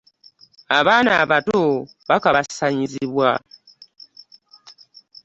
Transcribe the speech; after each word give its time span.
Abaana 0.79 1.11
abato 1.23 1.61
bakabasanyizibwa. 2.09 3.29